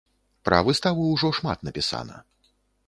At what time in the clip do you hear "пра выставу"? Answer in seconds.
0.49-1.03